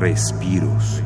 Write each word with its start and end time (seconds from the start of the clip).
respiros. 0.00 1.02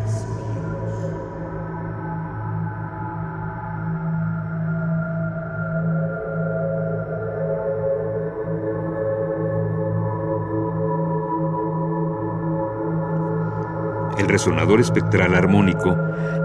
El 14.17 14.29
resonador 14.29 14.81
espectral 14.81 15.35
armónico 15.35 15.97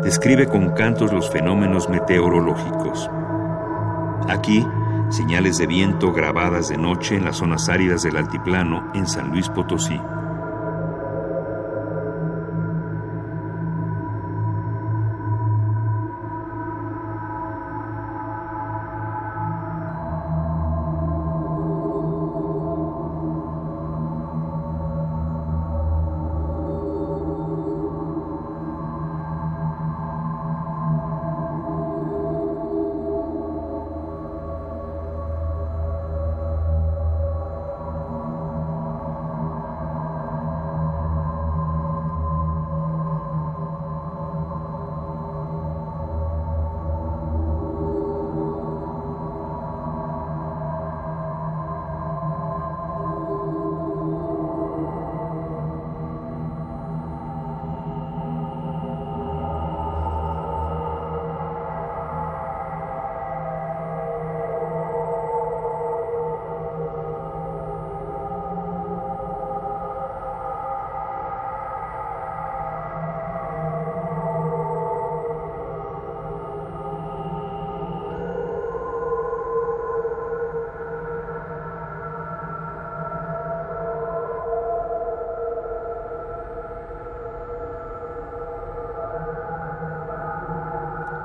describe 0.04 0.48
con 0.48 0.72
cantos 0.72 1.14
los 1.14 1.30
fenómenos 1.30 1.88
meteorológicos. 1.88 3.12
Aquí, 4.28 4.66
señales 5.10 5.60
de 5.60 5.68
viento 5.68 6.12
grabadas 6.12 6.70
de 6.70 6.78
noche 6.78 7.16
en 7.16 7.26
las 7.26 7.38
zonas 7.38 7.70
áridas 7.70 8.02
del 8.02 8.18
altiplano 8.18 8.92
en 8.96 9.06
San 9.06 9.30
Luis 9.30 9.50
Potosí. 9.50 10.02